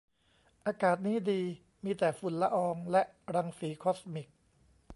[0.65, 1.41] อวกาศนี้ดี
[1.83, 3.01] มีแต่ฝุ่นละออง และ
[3.35, 4.27] รังสีคอสมิก